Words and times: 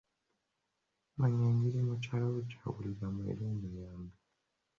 Manya 1.19 1.45
engeri 1.51 1.79
mukyalawo 1.87 2.37
gy'awuliramu 2.49 3.21
era 3.31 3.43
omuyambe. 3.53 4.15